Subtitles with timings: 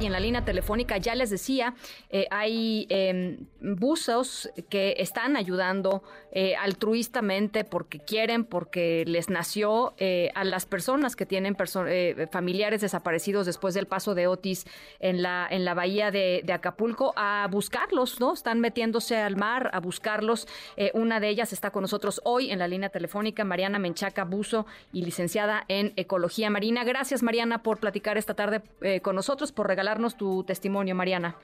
[0.00, 1.74] Y en la línea telefónica ya les decía,
[2.10, 10.30] eh, hay eh, buzos que están ayudando eh, altruistamente porque quieren, porque les nació eh,
[10.34, 11.56] a las personas que tienen
[11.86, 14.66] eh, familiares desaparecidos después del paso de Otis
[15.00, 18.34] en la, en la bahía de, de, Acapulco a buscarlos, ¿no?
[18.34, 20.46] Están metiéndose al mar a buscarlos.
[20.92, 25.02] una de ellas está con nosotros hoy en la línea telefónica, Mariana Menchaca Buzo y
[25.04, 26.84] licenciada en Ecología Marina.
[26.84, 28.60] Gracias, Mariana, por platicar esta tarde
[29.02, 31.36] con nosotros, por regalar tu testimonio, Mariana.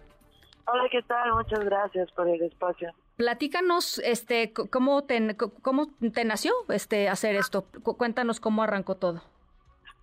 [0.66, 1.32] Hola, ¿qué tal?
[1.34, 2.90] Muchas gracias por el espacio.
[3.16, 7.64] Platícanos, este, cómo te, cómo te nació este hacer esto.
[7.82, 9.22] Cuéntanos cómo arrancó todo.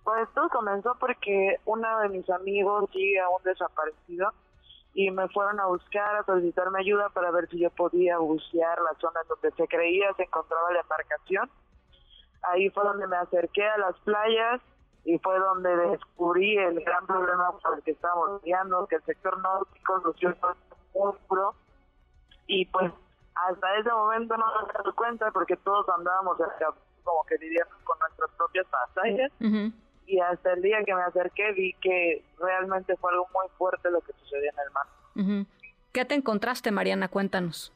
[0.04, 4.32] Pues todo comenzó porque uno de mis amigos sigue aún desaparecido
[4.94, 8.98] y me fueron a buscar, a solicitarme ayuda para ver si yo podía bucear la
[9.00, 11.50] zona donde se creía se encontraba la embarcación.
[12.42, 14.60] Ahí fue donde me acerqué a las playas
[15.04, 19.40] y fue donde descubrí el gran problema por el que estábamos lidiando, que el sector
[19.40, 20.36] náutico lució
[21.26, 21.54] puro
[22.46, 22.92] y pues
[23.34, 26.36] hasta ese momento no me dado cuenta porque todos andábamos
[27.02, 29.32] como que lidiando con nuestras propias batallas
[30.06, 34.00] y hasta el día que me acerqué vi que realmente fue algo muy fuerte lo
[34.02, 35.46] que sucedió en el mar.
[35.92, 37.08] ¿Qué te encontraste, Mariana?
[37.08, 37.72] Cuéntanos.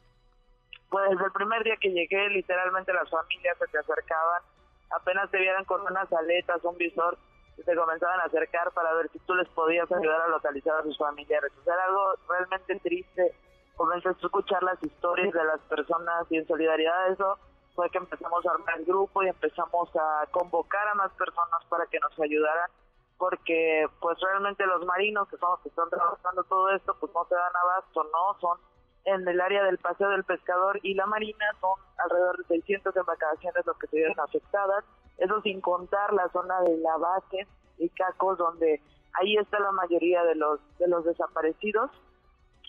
[0.91, 4.43] Pues el primer día que llegué, literalmente las familias se te acercaban
[4.91, 7.19] apenas te vieran con unas aletas, un visor,
[7.65, 10.99] se comenzaban a acercar para ver si tú les podías ayudar a localizar a sus
[10.99, 11.53] familiares.
[11.59, 13.35] O sea, era algo realmente triste.
[13.77, 17.39] Comencé a escuchar las historias de las personas y en solidaridad a eso
[17.75, 21.87] fue que empezamos a armar el grupo y empezamos a convocar a más personas para
[21.87, 22.71] que nos ayudaran
[23.19, 27.25] porque pues realmente los marinos que son los que están trabajando todo esto pues no
[27.27, 28.59] se dan abasto, no, son
[29.07, 33.65] en el área del Paseo del Pescador y la Marina son alrededor de 600 embarcaciones
[33.65, 34.85] lo que se vieron afectadas,
[35.19, 37.47] eso sin contar la zona de la base
[37.79, 38.83] y Cacos donde
[39.15, 41.91] ahí está la mayoría de los de los desaparecidos.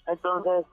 [0.06, 0.66] Entonces,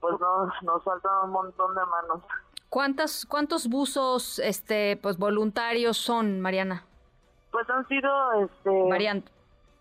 [0.00, 2.22] pues nos nos faltan un montón de manos.
[2.70, 6.84] ¿Cuántas cuántos buzos este pues voluntarios son, Mariana?
[7.50, 9.32] Pues han sido este Variante.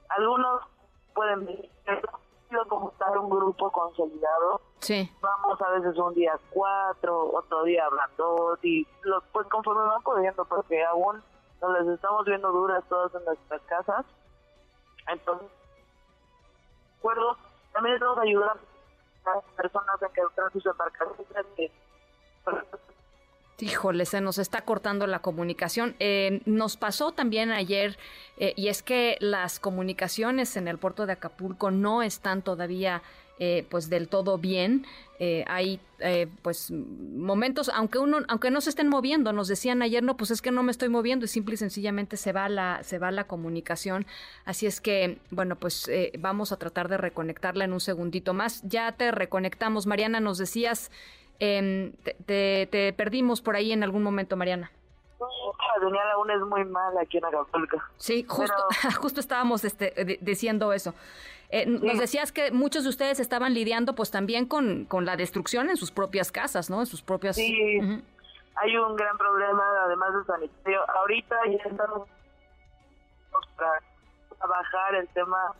[0.09, 0.63] Algunos
[1.13, 1.69] pueden venir
[2.67, 4.61] como estar un grupo consolidado.
[4.79, 5.11] Sí.
[5.21, 10.01] Vamos a veces un día cuatro, otro día hablan dos, y los, pues conforme van
[10.01, 11.21] pudiendo, porque aún
[11.61, 14.05] nos les estamos viendo duras todas en nuestras casas.
[15.07, 15.47] Entonces,
[16.99, 17.37] acuerdo,
[17.73, 18.59] también estamos ayudando
[19.25, 20.21] a las personas a que
[20.53, 21.71] sus embarcaciones.
[23.59, 25.95] Híjole, se nos está cortando la comunicación.
[25.97, 27.97] Eh, nos pasó también ayer,
[28.37, 33.01] eh, y es que las comunicaciones en el puerto de Acapulco no están todavía
[33.39, 34.85] eh, pues del todo bien.
[35.47, 35.79] hay
[36.43, 40.43] pues momentos, aunque uno, aunque no se estén moviendo, nos decían ayer, no, pues es
[40.43, 43.23] que no me estoy moviendo y simple y sencillamente se va la, se va la
[43.23, 44.05] comunicación.
[44.45, 45.89] Así es que, bueno, pues
[46.19, 48.61] vamos a tratar de reconectarla en un segundito más.
[48.61, 50.91] Ya te reconectamos, Mariana, nos decías
[51.39, 51.93] eh,
[52.25, 54.71] te, te, perdimos por ahí en algún momento, Mariana.
[55.19, 57.77] La señal aún es muy mala aquí en Acapulco.
[57.97, 58.55] Sí, justo,
[59.01, 60.93] justo estábamos este, diciendo eso.
[61.49, 65.69] Eh, Nos decías que muchos de ustedes estaban lidiando pues también con, con la destrucción
[65.69, 66.81] en sus propias casas, ¿no?
[66.81, 67.37] En sus propias...
[67.37, 67.79] Sí,
[68.59, 70.81] hay un gran problema además de sanitario.
[70.89, 72.07] Ahorita ya estamos
[73.55, 73.81] para
[74.37, 75.53] trabajar el tema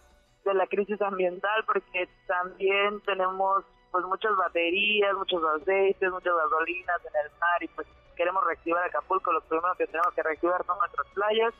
[0.45, 7.25] de la crisis ambiental porque también tenemos pues muchas baterías, muchos aceites, muchas gasolinas en
[7.25, 11.07] el mar y pues queremos reactivar Acapulco, lo primero que tenemos que reactivar son nuestras
[11.13, 11.53] playas.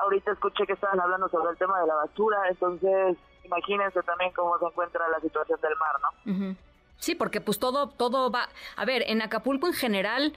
[0.00, 4.58] Ahorita escuché que estaban hablando sobre el tema de la basura, entonces imagínense también cómo
[4.58, 6.67] se encuentra la situación del mar, ¿no?
[6.98, 8.48] Sí, porque pues todo, todo va.
[8.76, 10.32] A ver, en Acapulco en general,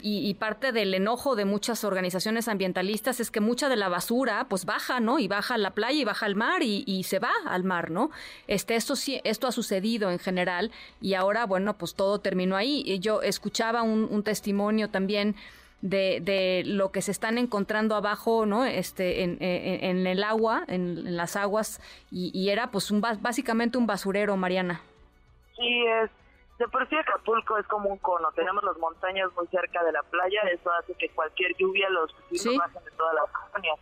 [0.00, 4.64] y, parte del enojo de muchas organizaciones ambientalistas es que mucha de la basura, pues
[4.64, 5.18] baja, ¿no?
[5.18, 8.10] Y baja a la playa y baja al mar y, se va al mar, ¿no?
[8.46, 10.70] Este, esto sí, esto ha sucedido en general,
[11.00, 12.82] y ahora, bueno, pues todo terminó ahí.
[12.86, 15.34] Y yo escuchaba un, testimonio también.
[15.82, 18.64] De, de, lo que se están encontrando abajo, ¿no?
[18.64, 23.86] Este, en, en, el agua, en, las aguas, y, y, era pues un, básicamente un
[23.86, 24.80] basurero, Mariana.
[25.56, 26.10] Sí, es.
[26.58, 28.32] De por sí Acapulco es como un cono.
[28.32, 30.40] Tenemos las montañas muy cerca de la playa.
[30.50, 33.78] Eso hace que cualquier lluvia los vecinos bajen de todas las colonias.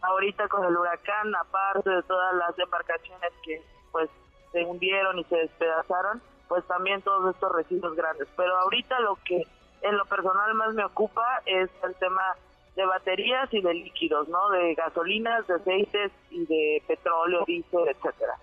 [0.00, 3.62] Ahorita con el huracán, aparte de todas las embarcaciones que
[3.92, 4.08] pues
[4.52, 8.26] se hundieron y se despedazaron, pues también todos estos residuos grandes.
[8.36, 9.46] Pero ahorita lo que
[9.82, 12.36] en lo personal más me ocupa es el tema
[12.74, 14.48] de baterías y de líquidos, ¿no?
[14.50, 18.34] De gasolinas, de aceites y de petróleo, diésel, etcétera.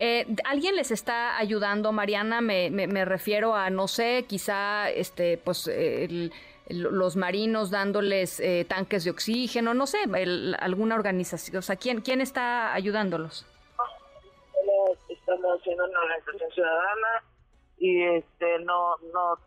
[0.00, 2.40] Eh, ¿Alguien les está ayudando, Mariana?
[2.40, 5.68] Me, me, refiero a, no sé, quizá este, pues,
[6.68, 9.98] los marinos dándoles eh, tanques de oxígeno, no sé,
[10.58, 11.58] alguna organización.
[11.58, 13.46] O sea, ¿quién, ¿quién está ayudándolos?
[15.08, 17.24] Estamos haciendo una organización ciudadana
[17.78, 19.38] y este no no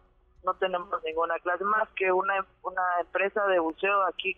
[0.44, 4.38] no tenemos ninguna clase más que una una empresa de buceo aquí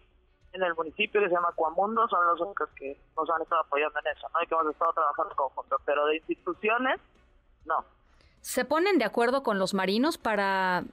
[0.53, 3.99] en el municipio que se llama Cuamundo, son los únicos que nos han estado apoyando
[3.99, 4.41] en eso, ¿no?
[4.43, 6.99] Y que hemos estado trabajando conjunto, pero de instituciones,
[7.65, 7.85] no.
[8.41, 10.83] ¿Se ponen de acuerdo con los marinos para,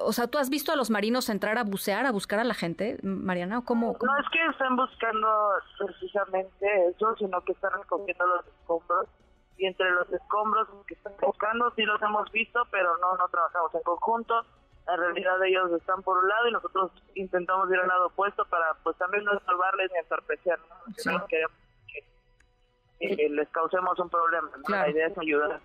[0.00, 2.54] o sea, tú has visto a los marinos entrar a bucear, a buscar a la
[2.54, 5.28] gente, Mariana, o cómo, No es que estén buscando
[5.78, 9.06] precisamente eso, sino que están recogiendo los escombros
[9.56, 13.74] y entre los escombros que están buscando sí los hemos visto, pero no no trabajamos
[13.74, 14.44] en conjunto
[14.88, 18.74] en realidad ellos están por un lado y nosotros intentamos ir al lado opuesto para
[18.82, 21.12] pues también no estorbarles ni entorpecer, ¿no?
[21.12, 21.56] no queremos
[22.98, 25.60] que, les causemos un problema, la idea es ayudar.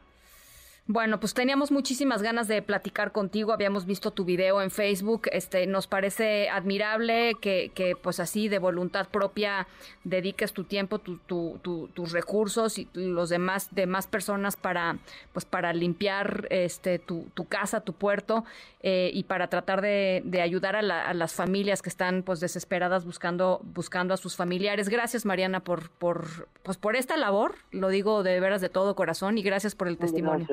[0.86, 5.66] Bueno, pues teníamos muchísimas ganas de platicar contigo, habíamos visto tu video en Facebook, este,
[5.66, 9.66] nos parece admirable que, que pues así de voluntad propia
[10.04, 11.58] dediques tu tiempo, tu, tu,
[11.94, 14.98] tus recursos y los demás, demás personas para,
[15.32, 18.44] pues para limpiar este, tu, casa, tu puerto
[18.82, 23.06] eh, y para tratar de, de ayudar a, a, las familias que están pues desesperadas
[23.06, 24.90] buscando, buscando a sus familiares.
[24.90, 29.38] Gracias Mariana por, por, pues por esta labor, lo digo de veras de todo corazón
[29.38, 30.46] y gracias por el testimonio.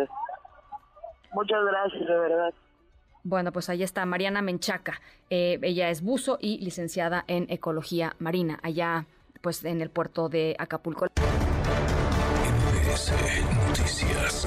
[1.32, 2.54] Muchas gracias, de verdad.
[3.22, 5.00] Bueno, pues ahí está Mariana Menchaca.
[5.28, 9.06] Eh, ella es buzo y licenciada en ecología marina, allá
[9.42, 11.06] pues en el puerto de Acapulco.
[13.68, 14.46] Noticias.